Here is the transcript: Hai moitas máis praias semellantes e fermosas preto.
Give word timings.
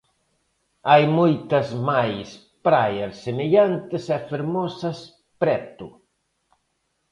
Hai 0.89 1.03
moitas 1.19 1.67
máis 1.89 2.27
praias 2.65 3.13
semellantes 3.25 4.03
e 4.15 4.17
fermosas 4.29 4.97
preto. 5.41 5.87